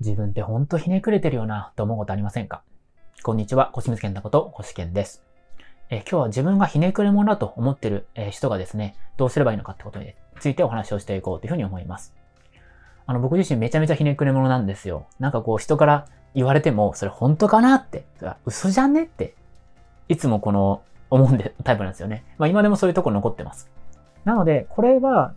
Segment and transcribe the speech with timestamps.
[0.00, 2.62] 自分ってほんとひねくれてるよなと思うことありませんか？
[3.24, 5.24] こんにちは、腰水健太こと腰健です。
[5.90, 12.14] え今日は自分がひねくれ者だと思ってる、え人がですね、どうすればいいのかってことについてお話をしていこうというふうに思います。
[13.06, 15.08] あの、僕自身めちゃめちゃひねくれ者なんですよ。
[15.18, 18.04] なんかこう人から言われても、それ本当かなって、
[18.46, 19.34] 嘘じゃねって、
[20.08, 22.24] いつもこの思うんで、タイプなんですよね。
[22.38, 23.68] まあ今でもそういうとこ残ってます。
[24.24, 25.34] なので、これは、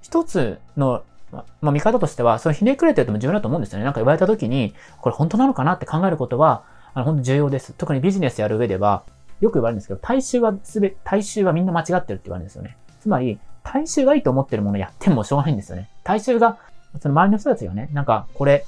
[0.00, 1.02] 一つの
[1.32, 3.84] まあ、見方としては、そのひねくれてるとも重要だと思うんですよね。
[3.84, 7.72] なんか言われた時に、これ本当なのかなって考えることは、あの、本当重要です。
[7.72, 9.04] 特にビジネスやる上では、
[9.40, 12.76] よく言われるんですけど、大衆はすべ、大衆はみんな間違ってるって言われるんですよね。
[13.00, 15.88] つまり、大衆がいいと思ってるものやってもしょうがないんですよね。
[16.04, 16.58] 大衆が、
[17.00, 18.66] その周りの人たちがね、なんか、これ、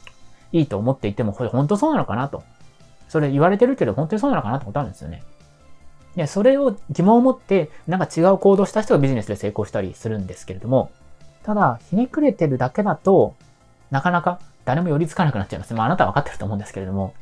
[0.52, 2.42] いいと思っていても、これ本当そうなのかなと。
[3.08, 5.22] それ言われてるけど、本当にそうなのかなってことあるんですよね。
[6.16, 10.90] で、それを疑問を持って、なんか違う行動した人がビジネスで成功したりするんですけれども、
[11.42, 13.34] ただ、ひねくれてるだけだと、
[13.90, 15.74] なかなか誰も寄りつかなくなっちゃいます。
[15.74, 17.14] まあ、あなたは分かってると思うんですけれども、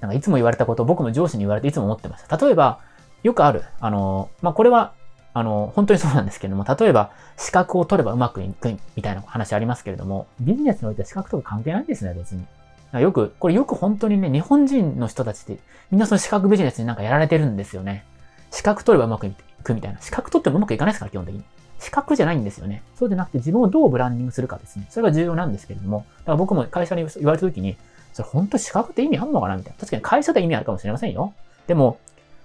[0.00, 2.36] なんかいつも言われたことを僕も上司に言われていつも思ってました。
[2.36, 2.80] 例えば、
[3.22, 4.92] よくある、あの、まあ、これは、
[5.32, 12.44] あの、本当にそうなんですけれども、例えば、資格を取ればうまくいくみたいな話ありますけれども、ビジネスにおいては資格とか関係ないんですね、別に。
[13.00, 15.58] よく、これよく本当にね、日本人の人たちって、
[15.90, 18.04] みんなその資格ビジネスになんかやられてるんですよね。
[18.50, 20.00] 資格取ればうまくいくみたいな。
[20.00, 21.44] 資格取ってもうまくいかないですから、基本的に。
[21.80, 22.82] 資格じゃないんですよね。
[22.94, 24.86] そうでなくて自分をどうブランディングするかですね。
[24.90, 27.76] それが重要なんですけれども、だから僕も会社に言われた時に、
[28.12, 29.78] それ本当資格って意味あんのかなみたいな。
[29.78, 31.32] 確かに会社で意味あるかもしれませんよ。
[31.66, 31.98] でも、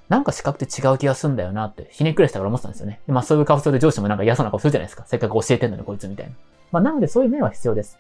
[0.08, 3.00] なんか資格って違う気がすんだよなって、ひねくれしたから思ってたんですよね。
[3.08, 5.04] でまあそういう顔する上司もなんか嫌そうな顔するじゃないですか。
[5.08, 6.32] せっかく教えてんのにこいつみたいな。
[6.72, 7.98] まあなのでそういう面は必要です。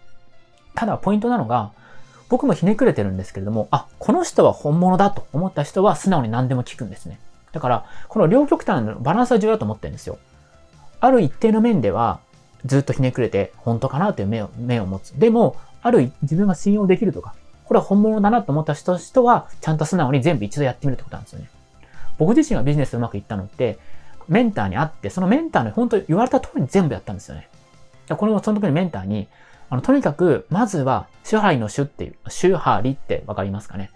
[0.75, 1.71] ただポイントなのが、
[2.29, 7.19] 僕もひねくれてるんですけれども、あ、この人は本物だと思った人は素直に何でも聞くんですね。
[7.51, 10.17] だから、この両極端のバランスは重要だと思ってるんですよ。
[11.05, 12.19] ある一定の面では、
[12.65, 15.11] ずっとひねくれて、本当かなという目を、目を持つ。
[15.19, 21.49] でも、ある自分が信用できるとか、これは本物だなと思った人は、ちゃんと素直に全部一度やってみるってことなんですよね。
[22.17, 23.77] 僕自身がビジネスうまくいったのって、
[24.27, 27.49] メンターに会って、そのメンターに本当に言われた通りに全部やったんですよね。
[28.09, 29.27] これもその時にメンターに、
[29.69, 33.91] あの、とにかく、まずは、支配の主っていう、主張りってわかりますかね。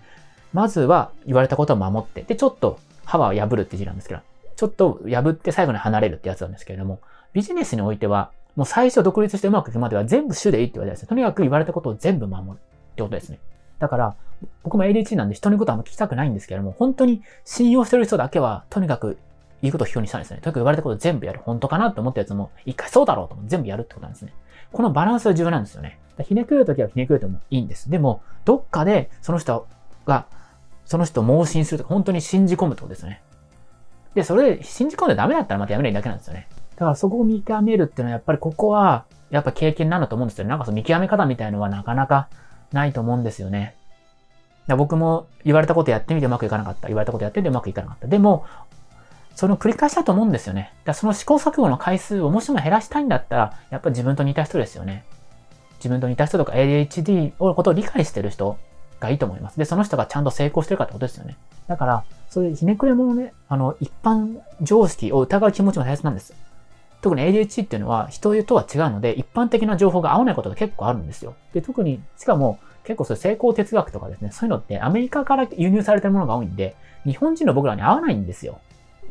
[0.51, 4.21] まずは、言われたことを守って、で、ちょっと、歯は破るって字なんですけど、
[4.59, 6.99] ちょっと破って最後に離れるってやつなんですけれども、
[7.31, 11.07] ビジネスにおいては、もう最初独立してうまくいくまでは全部主でいいって言われてですね。
[11.07, 12.55] とにかく言われたことを全部守るっ
[12.97, 13.39] てことですね。
[13.79, 14.15] だから、
[14.63, 19.17] 僕も ADHD なんで人のことはあんま聞きたくないんですけれども、本当に信用してる人だけは、とにかく
[19.61, 20.41] 言うことを表にしたんですね。
[20.41, 21.39] とにかく言われたことを全部やる。
[21.41, 24.33] 本当かなって思ったやつも、一回そうだろうと思って全部やるってことなんですね。
[24.73, 25.99] このバランスは重要なんですよね。
[26.21, 27.89] ひねくるときはひねくれてもいいんです。
[27.89, 29.67] でも、どっかでその人
[30.05, 30.25] が、
[30.83, 33.21] その人を盲信するとか、本当に信じ込むってことですね。
[34.15, 36.47] で、それで信じ込んでダメだったらまたやめないだけなんですよね。
[36.75, 40.49] だからそこを見極めるっていうのはやっぱりここは、やっぱ経験なんだと思うんですよね。
[40.49, 42.29] なんかその見極め方みたいのはなかなか
[42.71, 43.75] ないと思うんですよね。
[44.77, 46.87] 僕も言われたことやってみてうまくいかなかった。
[46.87, 48.07] 言われたことやってみてうまくいかなかった。
[48.07, 48.45] でも、
[49.35, 50.73] その繰り返しだと思うんですよね。
[50.85, 55.05] だその試行錯誤の回数をもしも減らしたいんだったら、やっぱり自分と似た人ですよね。
[55.77, 58.57] 自分と似た人とか ADHD のことを理解してる人
[58.99, 59.57] がいいと思います。
[59.57, 61.37] で、その人がちゃんと成功してるかってことですよね。
[61.67, 66.33] だから、そういうひねくれ者ね、あの、一般常識を疑う気持ちも大切なんです。
[67.01, 71.35] 特に ADHD っていうのは人とは違うので、一般的な情報が合わないことが結構あるんですよ。
[71.53, 78.59] で、特に、しかも、結構そういう成功哲学とかですね、そういうのってアメリカから輸入されてるものが多いんで、日本人の僕らに合わないんですよ。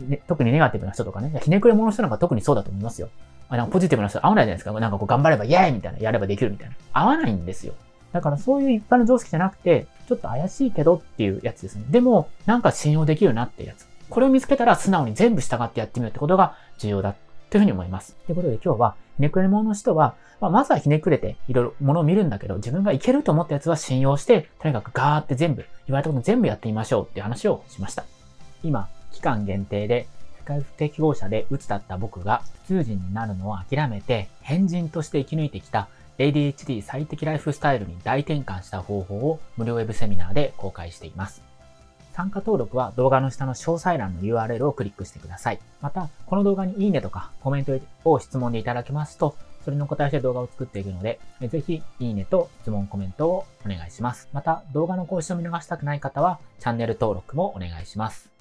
[0.00, 3.08] ね、特にネガティブな人とかね、ひねくれ者の人なんか特にそうだと思いますよ。
[3.48, 4.72] あなんかポジティブな人合わないじゃないですか。
[4.78, 6.74] なんかこう頑張ればイエーイみたいな、やればできるみたいな。
[6.92, 7.74] 合わないんですよ。
[8.12, 11.84] だからそういう一般の常識じゃなくて、ちょっと怪しいけどっていうやつですね。
[11.90, 13.86] でも、なんか信用できるなっていうやつ。
[14.08, 17.14] これを見つけたら素直に全部従ってやってみるってことが重要だ
[17.50, 18.16] というふうに思います。
[18.26, 28.04] ということで今日は、ひねくれ者の人は、まあ、まずはひねくれていろいろものを見るんだけど、自分がいけると思ったやつは信用して、とにかくガーって全部、言われたこと全部やってみましょうっていう話をしました。
[28.62, 30.06] 今、期間限定で、
[30.38, 41.42] 世界不適合者で鬱だった僕が普通人になるのを諦めて、変人として生き抜いてきた ADHD 最適ライフスタイルに大転換した方法を無料ウェブセミナーで公開しています。
[42.12, 45.60] 参加登録は動画の下の詳細欄の URL をクリックしてください。
[45.80, 54.28] また、この動画にいいねとかコメントを質問でいただけますと、それの答えして動画を作っていくので、ぜひいいねと質問コメントをお願いします。
[54.32, 58.37] また、動画の更新を見逃したくない方はチャンネル登録もお願いします。